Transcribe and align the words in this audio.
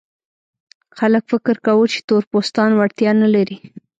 خلک 0.97 1.23
فکر 1.31 1.55
کاوه 1.65 1.85
چې 1.93 1.99
تور 2.07 2.23
پوستان 2.31 2.69
وړتیا 2.75 3.11
نه 3.21 3.27
لري. 3.35 3.57